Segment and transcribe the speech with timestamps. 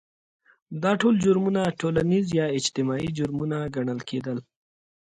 [0.83, 4.37] دا ټول جرمونه ټولنیز یا اجتماعي جرمونه ګڼل کېدل.